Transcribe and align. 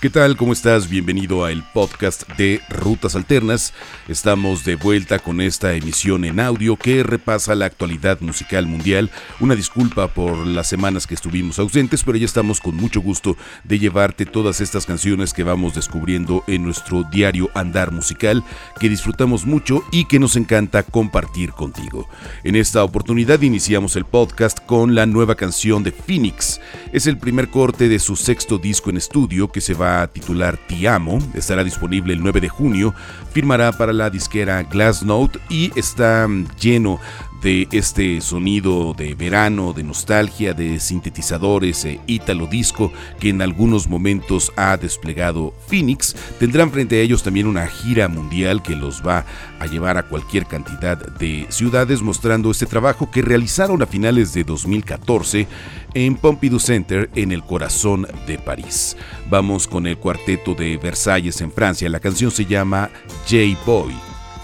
¿Qué 0.00 0.08
tal? 0.08 0.38
¿Cómo 0.38 0.54
estás? 0.54 0.88
Bienvenido 0.88 1.44
a 1.44 1.52
el 1.52 1.62
podcast 1.62 2.26
de 2.38 2.62
Rutas 2.70 3.16
Alternas. 3.16 3.74
Estamos 4.08 4.64
de 4.64 4.76
vuelta 4.76 5.18
con 5.18 5.42
esta 5.42 5.74
emisión 5.74 6.24
en 6.24 6.40
audio 6.40 6.76
que 6.76 7.02
repasa 7.02 7.54
la 7.54 7.66
actualidad 7.66 8.18
musical 8.22 8.64
mundial. 8.64 9.10
Una 9.40 9.54
disculpa 9.54 10.08
por 10.08 10.46
las 10.46 10.68
semanas 10.68 11.06
que 11.06 11.12
estuvimos 11.12 11.58
ausentes, 11.58 12.02
pero 12.02 12.16
ya 12.16 12.24
estamos 12.24 12.60
con 12.60 12.76
mucho 12.76 13.02
gusto 13.02 13.36
de 13.64 13.78
llevarte 13.78 14.24
todas 14.24 14.62
estas 14.62 14.86
canciones 14.86 15.34
que 15.34 15.42
vamos 15.42 15.74
descubriendo 15.74 16.44
en 16.46 16.64
nuestro 16.64 17.04
diario 17.12 17.50
andar 17.52 17.92
musical, 17.92 18.42
que 18.80 18.88
disfrutamos 18.88 19.44
mucho 19.44 19.84
y 19.92 20.06
que 20.06 20.18
nos 20.18 20.34
encanta 20.36 20.82
compartir 20.82 21.50
contigo. 21.50 22.08
En 22.42 22.56
esta 22.56 22.84
oportunidad 22.84 23.42
iniciamos 23.42 23.96
el 23.96 24.06
podcast 24.06 24.60
con 24.64 24.94
la 24.94 25.04
nueva 25.04 25.34
canción 25.34 25.82
de 25.82 25.92
Phoenix. 25.92 26.58
Es 26.90 27.06
el 27.06 27.18
primer 27.18 27.50
corte 27.50 27.90
de 27.90 27.98
su 27.98 28.16
sexto 28.16 28.56
disco 28.56 28.88
en 28.88 28.96
estudio 28.96 29.52
que 29.52 29.60
se 29.60 29.74
va 29.74 29.89
titular 30.12 30.56
Ti 30.56 30.86
Amo, 30.86 31.18
estará 31.34 31.64
disponible 31.64 32.12
el 32.12 32.22
9 32.22 32.40
de 32.40 32.48
junio, 32.48 32.94
firmará 33.32 33.72
para 33.72 33.92
la 33.92 34.10
disquera 34.10 34.62
Glassnote 34.62 35.38
y 35.48 35.72
está 35.78 36.28
lleno 36.60 36.98
de 37.42 37.68
este 37.72 38.20
sonido 38.20 38.94
de 38.94 39.14
verano, 39.14 39.72
de 39.72 39.82
nostalgia, 39.82 40.52
de 40.52 40.78
sintetizadores 40.78 41.84
e 41.84 42.00
ítalo 42.06 42.46
disco 42.46 42.92
que 43.18 43.30
en 43.30 43.42
algunos 43.42 43.88
momentos 43.88 44.52
ha 44.56 44.76
desplegado 44.76 45.54
Phoenix. 45.68 46.14
Tendrán 46.38 46.70
frente 46.70 46.96
a 46.96 47.02
ellos 47.02 47.22
también 47.22 47.46
una 47.46 47.66
gira 47.66 48.08
mundial 48.08 48.62
que 48.62 48.76
los 48.76 49.02
va 49.06 49.24
a 49.58 49.66
llevar 49.66 49.96
a 49.96 50.04
cualquier 50.04 50.46
cantidad 50.46 50.98
de 50.98 51.46
ciudades 51.48 52.02
mostrando 52.02 52.50
este 52.50 52.66
trabajo 52.66 53.10
que 53.10 53.22
realizaron 53.22 53.82
a 53.82 53.86
finales 53.86 54.32
de 54.34 54.44
2014 54.44 55.46
en 55.94 56.16
Pompidou 56.16 56.60
Center 56.60 57.10
en 57.14 57.32
el 57.32 57.42
corazón 57.42 58.06
de 58.26 58.38
París. 58.38 58.96
Vamos 59.28 59.66
con 59.66 59.86
el 59.86 59.96
cuarteto 59.96 60.54
de 60.54 60.76
Versalles 60.76 61.40
en 61.40 61.52
Francia. 61.52 61.88
La 61.88 62.00
canción 62.00 62.30
se 62.30 62.44
llama 62.44 62.90
J-Boy. 63.28 63.94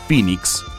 Phoenix 0.09 0.65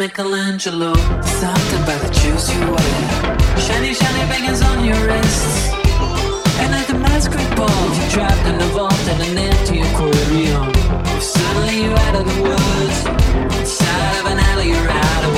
Michelangelo. 0.00 0.94
Something 1.20 1.82
about 1.82 2.00
the 2.00 2.10
shoes 2.14 2.48
you 2.54 2.60
wear. 2.72 3.58
Shiny, 3.60 3.92
shiny 3.92 4.24
bangers 4.32 4.62
on 4.62 4.82
your 4.82 4.96
wrists. 5.06 5.68
And 6.62 6.72
at 6.72 6.86
the 6.86 6.94
masquerade 6.94 7.54
ball, 7.54 7.84
you 7.96 8.08
trapped 8.08 8.46
in 8.48 8.54
a 8.54 8.68
vault 8.72 9.04
and 9.12 9.20
an 9.28 9.36
empty 9.36 9.82
aquarium. 9.82 10.72
Suddenly 11.20 11.84
you're 11.84 11.98
out 12.06 12.14
of 12.16 12.24
the 12.24 12.36
woods. 12.40 12.98
Inside 13.60 14.20
of 14.20 14.26
an 14.32 14.38
alley, 14.38 14.68
you're 14.72 14.88
out 14.88 15.24
of 15.28 15.29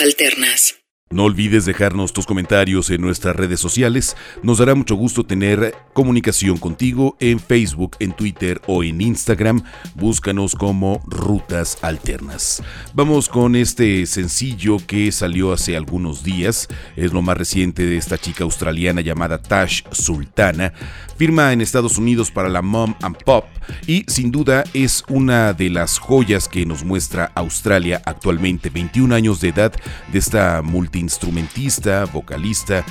Alternas. 0.00 0.83
No 1.14 1.26
olvides 1.26 1.64
dejarnos 1.64 2.12
tus 2.12 2.26
comentarios 2.26 2.90
en 2.90 3.00
nuestras 3.00 3.36
redes 3.36 3.60
sociales. 3.60 4.16
Nos 4.42 4.58
dará 4.58 4.74
mucho 4.74 4.96
gusto 4.96 5.22
tener 5.22 5.72
comunicación 5.92 6.58
contigo 6.58 7.16
en 7.20 7.38
Facebook, 7.38 7.96
en 8.00 8.10
Twitter 8.14 8.60
o 8.66 8.82
en 8.82 9.00
Instagram. 9.00 9.62
Búscanos 9.94 10.56
como 10.56 11.00
Rutas 11.06 11.78
Alternas. 11.82 12.64
Vamos 12.94 13.28
con 13.28 13.54
este 13.54 14.04
sencillo 14.06 14.78
que 14.84 15.12
salió 15.12 15.52
hace 15.52 15.76
algunos 15.76 16.24
días. 16.24 16.66
Es 16.96 17.12
lo 17.12 17.22
más 17.22 17.38
reciente 17.38 17.86
de 17.86 17.96
esta 17.96 18.18
chica 18.18 18.42
australiana 18.42 19.00
llamada 19.00 19.40
Tash 19.40 19.82
Sultana. 19.92 20.72
Firma 21.16 21.52
en 21.52 21.60
Estados 21.60 21.96
Unidos 21.96 22.32
para 22.32 22.48
la 22.48 22.60
Mom 22.60 22.96
and 23.00 23.16
Pop 23.22 23.44
y 23.86 24.04
sin 24.08 24.32
duda 24.32 24.64
es 24.74 25.04
una 25.08 25.52
de 25.52 25.70
las 25.70 25.98
joyas 25.98 26.48
que 26.48 26.66
nos 26.66 26.84
muestra 26.84 27.30
Australia 27.36 28.02
actualmente. 28.04 28.68
21 28.68 29.14
años 29.14 29.40
de 29.40 29.50
edad 29.50 29.72
de 30.12 30.18
esta 30.18 30.60
multiinstrumentista, 31.04 32.04
vocalista 32.06 32.84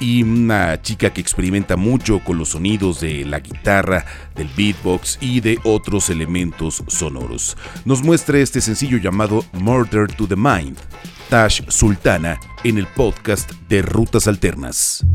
y 0.00 0.22
una 0.22 0.80
chica 0.82 1.10
que 1.10 1.20
experimenta 1.20 1.76
mucho 1.76 2.20
con 2.20 2.38
los 2.38 2.50
sonidos 2.50 3.00
de 3.00 3.24
la 3.24 3.38
guitarra, 3.38 4.04
del 4.34 4.48
beatbox 4.56 5.18
y 5.20 5.40
de 5.40 5.58
otros 5.64 6.10
elementos 6.10 6.82
sonoros. 6.88 7.56
Nos 7.84 8.02
muestra 8.02 8.38
este 8.38 8.60
sencillo 8.60 8.98
llamado 8.98 9.44
Murder 9.52 10.08
to 10.08 10.26
the 10.26 10.36
Mind. 10.36 10.76
Tash 11.28 11.62
Sultana 11.68 12.40
en 12.64 12.78
el 12.78 12.86
podcast 12.88 13.52
de 13.68 13.82
Rutas 13.82 14.26
Alternas. 14.26 15.06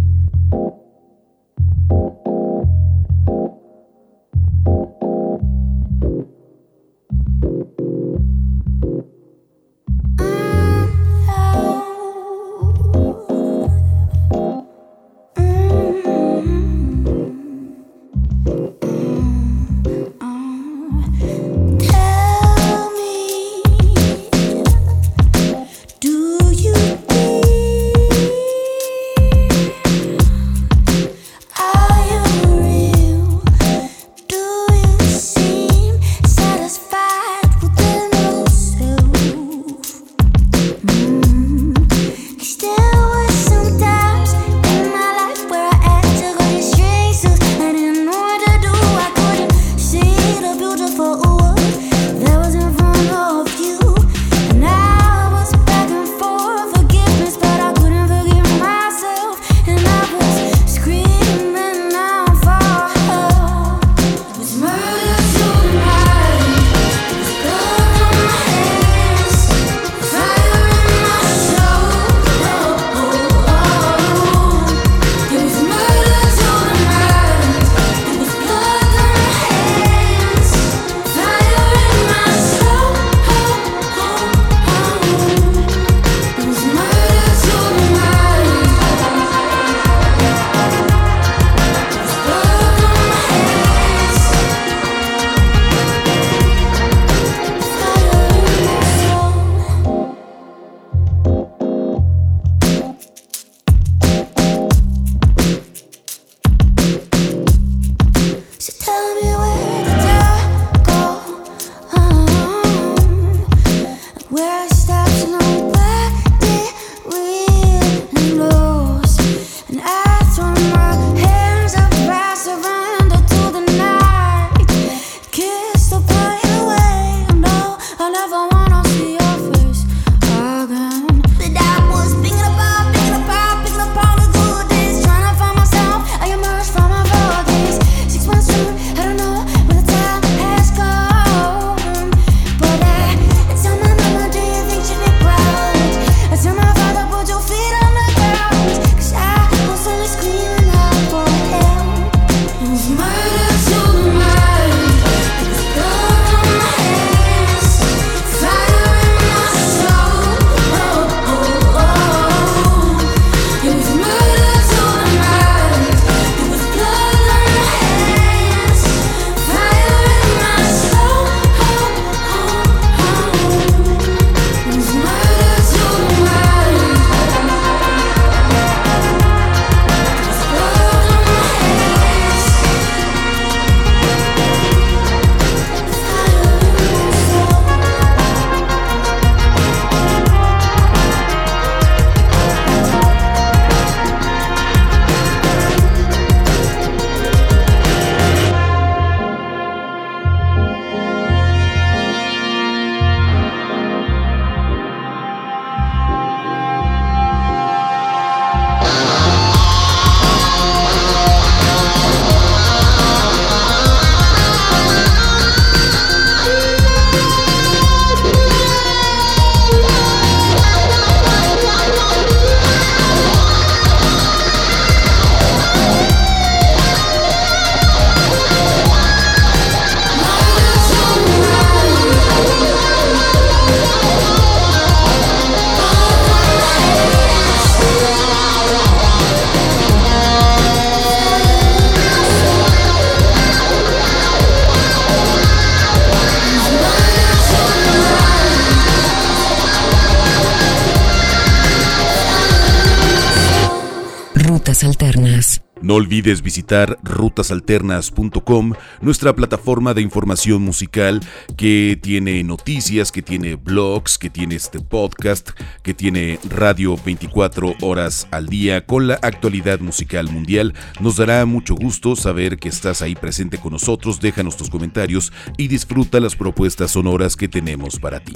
Olvides 255.97 256.41
visitar 256.41 256.99
rutasalternas.com, 257.03 258.73
nuestra 258.99 259.33
plataforma 259.33 259.93
de 259.93 260.01
información 260.01 260.61
musical 260.61 261.21
que 261.55 261.97
tiene 262.01 262.43
noticias, 262.43 263.13
que 263.13 263.21
tiene 263.21 263.55
blogs, 263.55 264.17
que 264.17 264.29
tiene 264.29 264.55
este 264.55 264.81
podcast, 264.81 265.51
que 265.83 265.93
tiene 265.93 266.37
radio 266.49 266.97
24 266.97 267.75
horas 267.81 268.27
al 268.31 268.47
día 268.47 268.85
con 268.85 269.07
la 269.07 269.13
actualidad 269.21 269.79
musical 269.79 270.29
mundial. 270.29 270.73
Nos 270.99 271.15
dará 271.15 271.45
mucho 271.45 271.75
gusto 271.75 272.17
saber 272.17 272.57
que 272.57 272.67
estás 272.67 273.01
ahí 273.01 273.15
presente 273.15 273.57
con 273.57 273.71
nosotros. 273.71 274.19
Déjanos 274.19 274.57
tus 274.57 274.69
comentarios 274.69 275.31
y 275.55 275.69
disfruta 275.69 276.19
las 276.19 276.35
propuestas 276.35 276.91
sonoras 276.91 277.37
que 277.37 277.47
tenemos 277.47 277.99
para 278.01 278.19
ti. 278.19 278.33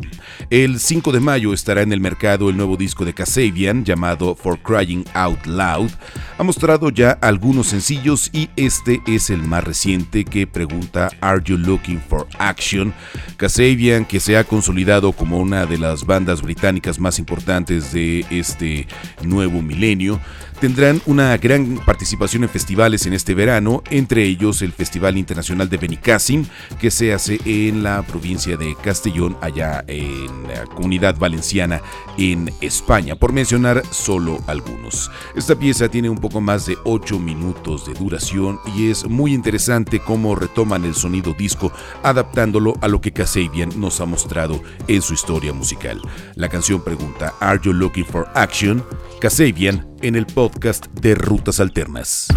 El 0.50 0.80
5 0.80 1.12
de 1.12 1.20
mayo 1.20 1.52
estará 1.52 1.82
en 1.82 1.92
el 1.92 2.00
mercado 2.00 2.50
el 2.50 2.56
nuevo 2.56 2.78
disco 2.78 3.04
de 3.04 3.14
Kasabian 3.14 3.84
llamado 3.84 4.34
For 4.34 4.58
Crying 4.60 5.04
Out 5.14 5.46
Loud. 5.46 5.92
Ha 6.38 6.44
mostrado 6.44 6.90
ya 6.90 7.12
algunos 7.20 7.49
sencillos 7.64 8.30
y 8.32 8.50
este 8.56 9.02
es 9.08 9.30
el 9.30 9.42
más 9.42 9.64
reciente 9.64 10.24
que 10.24 10.46
pregunta 10.46 11.10
Are 11.20 11.42
You 11.44 11.58
Looking 11.58 12.00
for 12.00 12.28
Action? 12.38 12.94
Kasabian, 13.38 14.06
que 14.06 14.20
se 14.20 14.38
ha 14.38 14.44
consolidado 14.44 15.12
como 15.12 15.40
una 15.40 15.66
de 15.66 15.78
las 15.78 16.06
bandas 16.06 16.42
británicas 16.42 17.00
más 17.00 17.18
importantes 17.18 17.92
de 17.92 18.26
este 18.30 18.88
nuevo 19.24 19.62
milenio, 19.62 20.20
tendrán 20.60 21.02
una 21.06 21.38
gran 21.38 21.80
participación 21.86 22.44
en 22.44 22.50
festivales 22.50 23.06
en 23.06 23.14
este 23.14 23.34
verano, 23.34 23.82
entre 23.90 24.24
ellos 24.24 24.62
el 24.62 24.74
Festival 24.74 25.18
Internacional 25.18 25.70
de 25.70 25.78
Benicassim, 25.78 26.46
que 26.80 26.92
se 26.92 27.14
hace 27.14 27.40
en 27.46 27.84
la 27.84 28.02
provincia 28.04 28.58
de 28.58 28.76
Castellón, 28.82 29.38
allá 29.42 29.84
en 29.88 30.44
la 30.48 30.66
comunidad 30.66 31.18
valenciana 31.18 31.82
en 32.18 32.52
España, 32.62 33.16
por 33.16 33.32
mencionar 33.32 33.84
solo 33.92 34.40
algunos. 34.48 35.10
Esta 35.36 35.58
pieza 35.58 35.90
tiene 35.90 36.10
un 36.10 36.18
poco 36.18 36.42
más 36.42 36.66
de 36.66 36.78
8 36.84 37.20
minutos 37.20 37.86
de 37.86 37.94
duración 37.94 38.60
y 38.76 38.90
es 38.90 39.08
muy 39.08 39.34
interesante 39.34 40.00
cómo 40.00 40.36
retoman 40.36 40.84
el 40.86 40.96
sonido 40.96 41.34
disco 41.34 41.72
adaptándolo 42.04 42.76
a 42.82 42.88
lo 42.88 43.00
que 43.02 43.14
Kasabian 43.14 43.80
nos 43.80 44.02
ha 44.02 44.06
mostrado 44.06 44.62
en 44.88 45.02
su 45.02 45.14
historia 45.14 45.54
musical. 45.54 46.02
La 46.36 46.50
canción 46.50 46.84
pregunta 46.84 47.34
Are 47.40 47.60
You 47.64 47.74
Looking 47.74 48.06
for 48.06 48.28
Action? 48.36 48.84
Kasabian 49.20 49.86
en 50.02 50.16
el 50.16 50.26
podcast 50.26 50.88
de 50.88 51.14
Rutas 51.14 51.60
Alternas. 51.60 52.28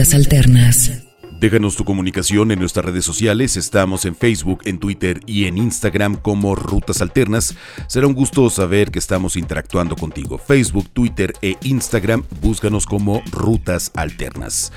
Alternas. 0.00 0.92
Déjanos 1.40 1.76
tu 1.76 1.84
comunicación 1.84 2.50
en 2.50 2.58
nuestras 2.58 2.84
redes 2.84 3.04
sociales. 3.04 3.56
Estamos 3.56 4.04
en 4.04 4.14
Facebook, 4.14 4.60
en 4.64 4.78
Twitter 4.78 5.20
y 5.26 5.44
en 5.44 5.58
Instagram 5.58 6.16
como 6.16 6.54
Rutas 6.54 7.00
Alternas. 7.00 7.54
Será 7.86 8.06
un 8.06 8.14
gusto 8.14 8.48
saber 8.50 8.90
que 8.90 8.98
estamos 8.98 9.36
interactuando 9.36 9.96
contigo. 9.96 10.38
Facebook, 10.38 10.88
Twitter 10.92 11.32
e 11.42 11.56
Instagram, 11.62 12.24
búscanos 12.42 12.86
como 12.86 13.22
Rutas 13.30 13.90
Alternas. 13.94 14.72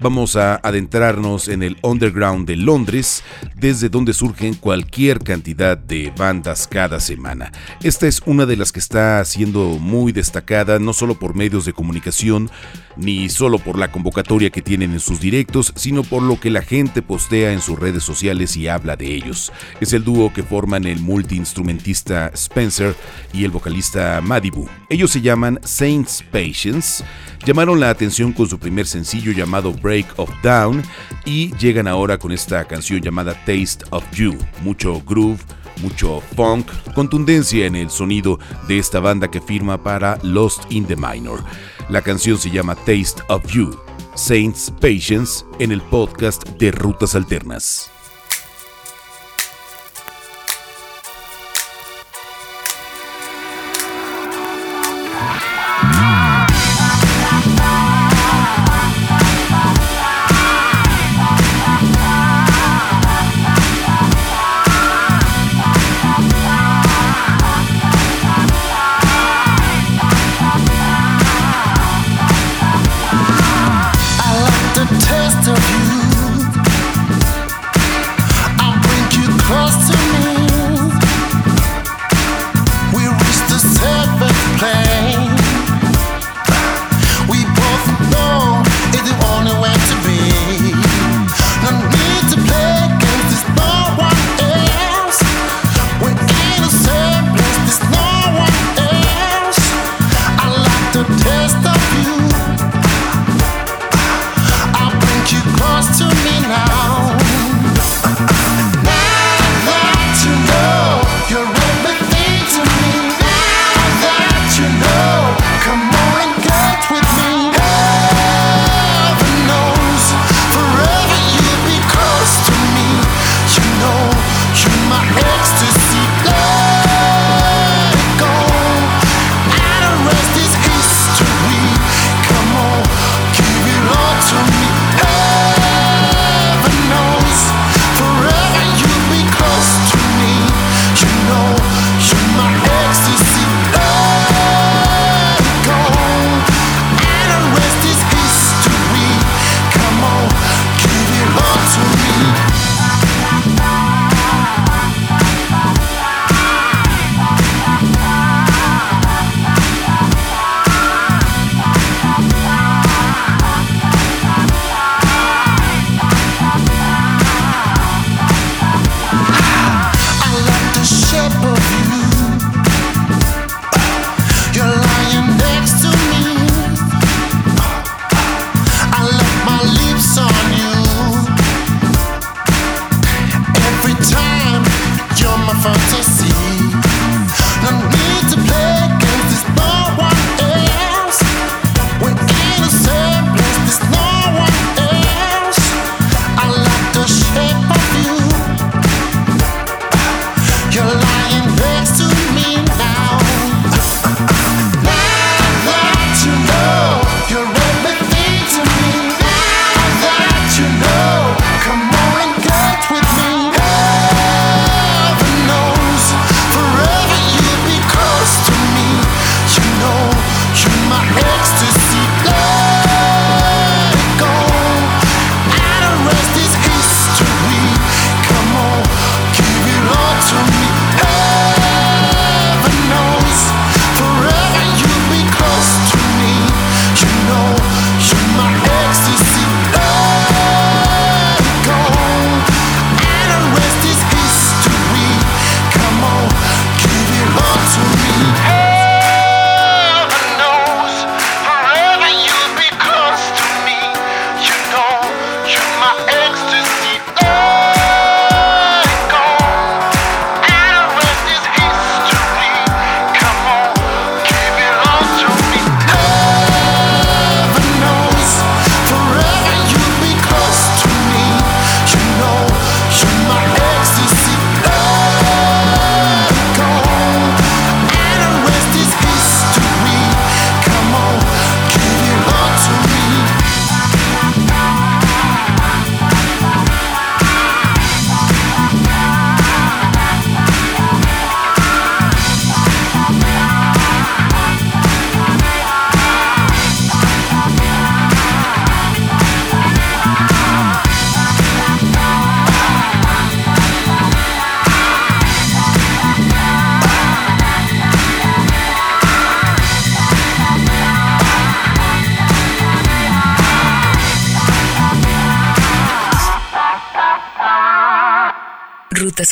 Vamos 0.00 0.36
a 0.36 0.56
adentrarnos 0.56 1.48
en 1.48 1.64
el 1.64 1.76
underground 1.82 2.46
de 2.46 2.54
Londres, 2.54 3.24
desde 3.56 3.88
donde 3.88 4.12
surgen 4.12 4.54
cualquier 4.54 5.18
cantidad 5.18 5.76
de 5.76 6.12
bandas 6.16 6.68
cada 6.68 7.00
semana. 7.00 7.50
Esta 7.82 8.06
es 8.06 8.22
una 8.24 8.46
de 8.46 8.56
las 8.56 8.70
que 8.70 8.78
está 8.78 9.24
siendo 9.24 9.78
muy 9.80 10.12
destacada, 10.12 10.78
no 10.78 10.92
solo 10.92 11.18
por 11.18 11.34
medios 11.34 11.64
de 11.64 11.72
comunicación, 11.72 12.48
ni 12.96 13.28
solo 13.28 13.58
por 13.58 13.78
la 13.78 13.90
convocatoria 13.90 14.50
que 14.50 14.62
tienen 14.62 14.92
en 14.92 15.00
sus 15.00 15.20
directos, 15.20 15.72
sino 15.76 16.02
por 16.02 16.22
lo 16.22 16.38
que 16.38 16.50
la 16.50 16.62
gente 16.62 17.02
postea 17.02 17.52
en 17.52 17.60
sus 17.60 17.78
redes 17.78 18.04
sociales 18.04 18.56
y 18.56 18.68
habla 18.68 18.96
de 18.96 19.14
ellos. 19.14 19.52
Es 19.80 19.92
el 19.92 20.04
dúo 20.04 20.32
que 20.32 20.42
forman 20.42 20.84
el 20.84 21.00
multiinstrumentista 21.00 22.30
Spencer 22.34 22.94
y 23.32 23.44
el 23.44 23.50
vocalista 23.50 24.20
Madibu. 24.22 24.68
Ellos 24.90 25.10
se 25.10 25.20
llaman 25.20 25.60
Saints 25.62 26.24
Patience, 26.30 27.04
llamaron 27.44 27.80
la 27.80 27.90
atención 27.90 28.32
con 28.32 28.48
su 28.48 28.58
primer 28.58 28.86
sencillo 28.86 29.32
llamado 29.32 29.72
Break 29.88 30.18
of 30.18 30.28
Down 30.42 30.82
y 31.24 31.50
llegan 31.56 31.88
ahora 31.88 32.18
con 32.18 32.30
esta 32.30 32.62
canción 32.66 33.00
llamada 33.00 33.32
Taste 33.46 33.86
of 33.88 34.04
You, 34.12 34.36
mucho 34.62 35.00
groove, 35.00 35.40
mucho 35.80 36.20
funk, 36.36 36.66
contundencia 36.94 37.64
en 37.64 37.74
el 37.74 37.88
sonido 37.88 38.38
de 38.68 38.78
esta 38.78 39.00
banda 39.00 39.30
que 39.30 39.40
firma 39.40 39.82
para 39.82 40.18
Lost 40.22 40.70
in 40.70 40.84
the 40.84 40.94
Minor. 40.94 41.42
La 41.88 42.02
canción 42.02 42.36
se 42.36 42.50
llama 42.50 42.74
Taste 42.74 43.22
of 43.30 43.50
You, 43.50 43.74
Saints 44.14 44.70
Patience, 44.78 45.42
en 45.58 45.72
el 45.72 45.80
podcast 45.80 46.46
de 46.58 46.70
Rutas 46.70 47.14
Alternas. 47.14 47.90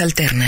Alternas. 0.00 0.45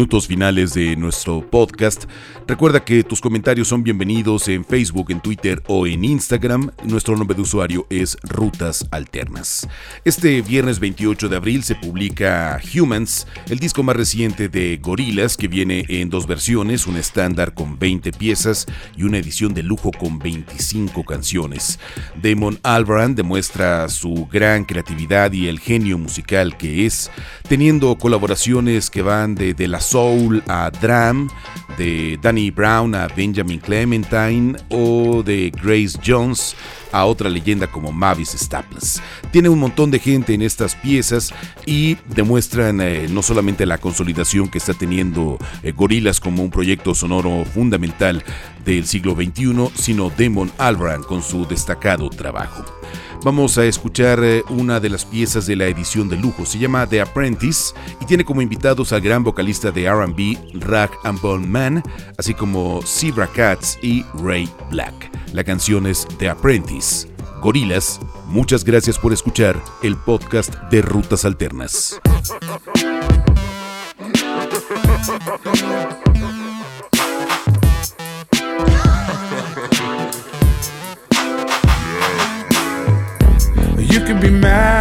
Minutos 0.00 0.28
finales 0.28 0.72
de 0.72 0.96
nuestro 0.96 1.42
podcast. 1.42 2.06
Recuerda 2.46 2.82
que 2.82 3.04
tus 3.04 3.20
comentarios 3.20 3.68
son 3.68 3.82
bienvenidos 3.82 4.48
en 4.48 4.64
Facebook, 4.64 5.10
en 5.10 5.20
Twitter 5.20 5.62
o 5.66 5.86
en 5.86 6.06
Instagram. 6.06 6.70
Nuestro 6.84 7.18
nombre 7.18 7.36
de 7.36 7.42
usuario 7.42 7.86
es 7.90 8.16
Rutas 8.22 8.88
Alternas. 8.92 9.68
Este 10.06 10.40
viernes 10.40 10.80
28 10.80 11.28
de 11.28 11.36
abril 11.36 11.64
se 11.64 11.74
publica 11.74 12.58
Humans, 12.74 13.26
el 13.50 13.58
disco 13.58 13.82
más 13.82 13.94
reciente 13.94 14.48
de 14.48 14.78
Gorillaz 14.78 15.36
que 15.36 15.48
viene 15.48 15.84
en 15.86 16.08
dos 16.08 16.26
versiones, 16.26 16.86
un 16.86 16.96
estándar 16.96 17.52
con 17.52 17.78
20 17.78 18.12
piezas 18.12 18.64
y 18.96 19.02
una 19.02 19.18
edición 19.18 19.52
de 19.52 19.64
lujo 19.64 19.90
con 19.92 20.18
25 20.18 21.04
canciones. 21.04 21.78
Damon 22.22 22.58
Albarn 22.62 23.16
demuestra 23.16 23.86
su 23.90 24.26
gran 24.32 24.64
creatividad 24.64 25.32
y 25.32 25.48
el 25.48 25.60
genio 25.60 25.98
musical 25.98 26.56
que 26.56 26.86
es, 26.86 27.10
teniendo 27.46 27.94
colaboraciones 27.98 28.88
que 28.88 29.02
van 29.02 29.34
de, 29.34 29.52
de 29.52 29.68
la 29.68 29.82
soul 29.90 30.42
a 30.46 30.70
drum, 30.70 31.28
de 31.76 32.18
Danny 32.22 32.50
Brown 32.50 32.94
a 32.94 33.08
Benjamin 33.08 33.58
Clementine 33.58 34.56
o 34.68 35.22
de 35.22 35.50
Grace 35.50 35.98
Jones 36.04 36.54
a 36.92 37.04
otra 37.04 37.28
leyenda 37.28 37.66
como 37.66 37.90
Mavis 37.90 38.30
Staples. 38.30 39.02
Tiene 39.32 39.48
un 39.48 39.58
montón 39.58 39.90
de 39.90 39.98
gente 39.98 40.34
en 40.34 40.42
estas 40.42 40.74
piezas 40.74 41.32
y 41.66 41.96
demuestran 42.14 42.80
eh, 42.80 43.08
no 43.08 43.22
solamente 43.22 43.66
la 43.66 43.78
consolidación 43.78 44.48
que 44.48 44.58
está 44.58 44.74
teniendo 44.74 45.38
eh, 45.62 45.72
Gorillaz 45.72 46.20
como 46.20 46.42
un 46.42 46.50
proyecto 46.50 46.94
sonoro 46.94 47.44
fundamental 47.44 48.22
del 48.64 48.86
siglo 48.86 49.14
XXI, 49.14 49.70
sino 49.74 50.10
Damon 50.10 50.52
Albarn 50.58 51.02
con 51.02 51.22
su 51.22 51.46
destacado 51.46 52.10
trabajo. 52.10 52.79
Vamos 53.24 53.58
a 53.58 53.64
escuchar 53.64 54.22
eh, 54.22 54.42
una 54.48 54.80
de 54.80 54.88
las 54.88 55.04
piezas 55.04 55.46
de 55.46 55.56
la 55.56 55.66
edición 55.66 56.08
de 56.08 56.16
lujo. 56.16 56.46
Se 56.46 56.58
llama 56.58 56.86
The 56.86 57.00
Apprentice 57.00 57.74
y 58.00 58.06
tiene 58.06 58.24
como 58.24 58.42
invitados 58.42 58.92
al 58.92 59.00
gran 59.00 59.24
vocalista 59.24 59.70
de 59.70 59.90
RB, 59.90 60.38
Rag 60.60 60.90
and 61.04 61.20
Bone 61.20 61.46
Man, 61.46 61.82
así 62.18 62.34
como 62.34 62.80
Zebra 62.82 63.26
Cats 63.26 63.78
y 63.82 64.04
Ray 64.22 64.48
Black. 64.70 65.10
La 65.32 65.44
canción 65.44 65.86
es 65.86 66.06
The 66.18 66.30
Apprentice. 66.30 67.08
Gorilas, 67.40 68.00
muchas 68.26 68.64
gracias 68.64 68.98
por 68.98 69.12
escuchar 69.12 69.60
el 69.82 69.96
podcast 69.96 70.54
de 70.70 70.82
Rutas 70.82 71.24
Alternas. 71.24 72.00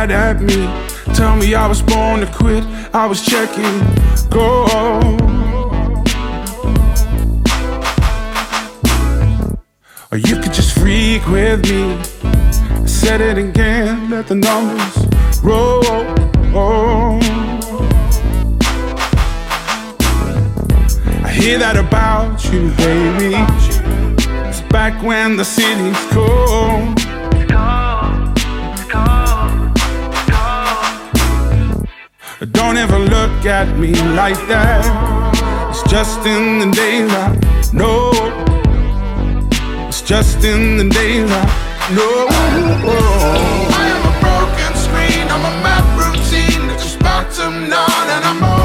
Mad 0.09 0.37
at 0.37 0.41
me. 0.41 1.13
Tell 1.13 1.35
me 1.35 1.53
I 1.55 1.67
was 1.67 1.81
born 1.81 2.21
to 2.21 2.27
quit. 2.27 2.63
I 2.93 3.05
was 3.05 3.23
checking. 3.25 3.79
Go. 4.29 4.65
Or 10.11 10.17
you 10.17 10.35
could 10.41 10.53
just 10.53 10.77
freak 10.79 11.25
with 11.27 11.69
me. 11.69 11.93
I 12.23 12.85
said 12.85 13.21
it 13.21 13.37
again. 13.37 14.09
Let 14.09 14.27
the 14.27 14.35
numbers 14.35 14.97
roll. 15.43 15.83
I 21.23 21.31
hear 21.31 21.59
that 21.59 21.77
about 21.77 22.43
you, 22.51 22.71
baby. 22.71 23.35
It's 24.47 24.61
back 24.61 25.01
when 25.03 25.37
the 25.37 25.45
city's 25.45 25.97
cold. 26.11 26.98
Don't 32.69 32.77
ever 32.77 32.99
look 32.99 33.47
at 33.47 33.79
me 33.79 33.93
like 34.13 34.37
that. 34.47 34.85
It's 35.71 35.81
just 35.89 36.23
in 36.23 36.59
the 36.59 36.69
daylight. 36.69 37.73
No, 37.73 38.11
it's 39.87 40.03
just 40.03 40.43
in 40.43 40.77
the 40.77 40.87
daylight. 40.87 41.49
No, 41.97 42.27
I 42.29 43.85
am 43.95 44.03
a 44.05 44.15
broken 44.21 44.71
screen. 44.77 45.25
I'm 45.33 45.45
a 45.49 45.55
map 45.65 45.83
routine 45.97 46.67
that 46.67 46.77
just 46.77 46.99
bottomed 46.99 47.73
on, 47.73 48.05
and 48.13 48.23
I'm 48.23 48.58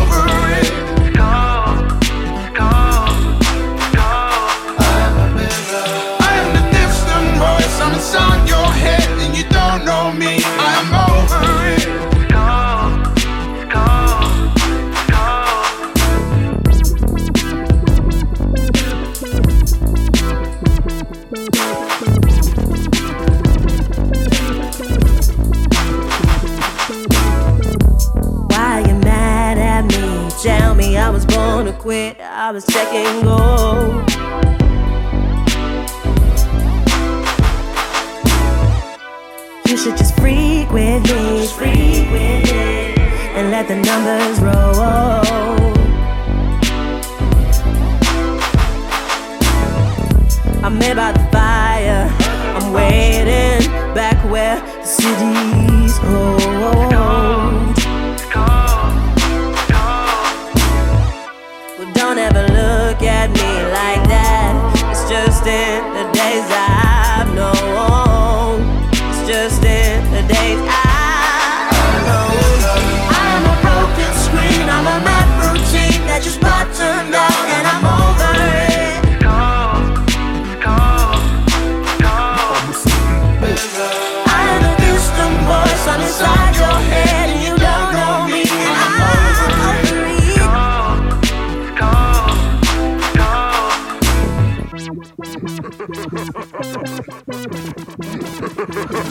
don't 62.14 62.37
ever 62.37 62.54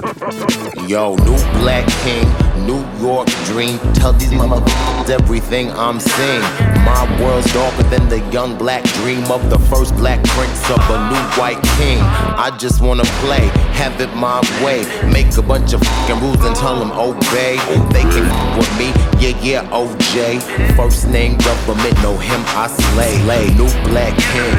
Yo, 0.04 1.16
new 1.16 1.38
black 1.64 1.88
king, 2.04 2.28
New 2.68 2.84
York 3.00 3.26
dream. 3.46 3.80
Tell 3.94 4.12
these 4.12 4.32
motherfuckers 4.32 5.10
everything 5.10 5.72
I'm 5.72 5.98
seeing. 6.02 6.42
My 6.84 7.08
world's 7.22 7.52
darker 7.54 7.84
than 7.84 8.10
the 8.10 8.20
young 8.30 8.58
black 8.58 8.84
dream 9.00 9.24
of 9.32 9.50
the 9.50 9.58
first 9.72 9.96
black 9.96 10.22
prince 10.26 10.70
of 10.70 10.82
a 10.90 10.98
new 11.08 11.24
white 11.40 11.64
king. 11.78 12.00
I 12.02 12.54
just 12.60 12.82
wanna 12.82 13.06
play, 13.24 13.48
have 13.80 14.02
it 14.02 14.14
my 14.14 14.42
way. 14.62 14.84
Make 15.10 15.38
a 15.38 15.42
bunch 15.42 15.72
of 15.72 15.82
fucking 15.82 16.20
rules 16.20 16.44
and 16.44 16.54
tell 16.54 16.78
them 16.78 16.92
obey. 16.92 17.56
They 17.94 18.04
can 18.04 18.26
f 18.28 18.58
with 18.58 18.78
me, 18.78 18.88
yeah, 19.24 19.40
yeah, 19.42 19.70
OJ. 19.72 20.42
First 20.76 21.08
name 21.08 21.38
government, 21.38 21.96
know 22.04 22.18
him, 22.18 22.44
I 22.48 22.68
slay. 22.68 23.24
Lay, 23.24 23.48
new 23.56 23.72
black 23.88 24.14
king. 24.36 24.56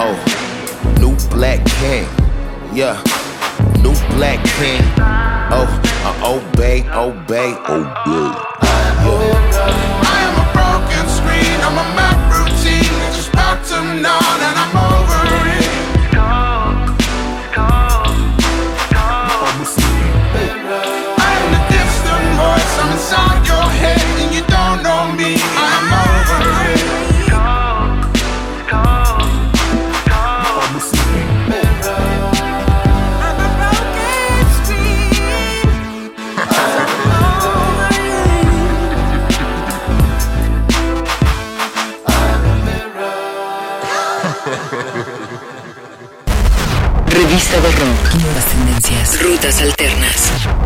Oh, 0.00 0.16
new 0.98 1.14
black 1.28 1.62
king. 1.76 2.06
Yeah, 2.72 2.96
new 3.82 3.94
black 4.14 4.38
king. 4.56 4.82
Oh, 5.50 5.66
uh, 6.06 6.34
obey, 6.34 6.86
obey, 6.94 7.52
obey. 7.68 8.30
I 10.06 10.18
am 10.26 10.34
a 10.38 10.46
broken 10.54 11.04
screen. 11.10 11.58
I'm 11.66 11.76
a 11.76 11.86
map 11.98 12.18
routine 12.30 12.94
that 13.02 13.12
just 13.14 13.32
bottomed 13.32 14.06
on, 14.06 14.38
and 14.48 14.56
I'm 14.62 14.74
over 14.78 15.31
De 47.52 47.58
rock. 47.58 48.14
Nuevas 48.14 48.46
tendencias. 48.46 49.22
Rutas 49.22 49.60
alternas. 49.60 50.61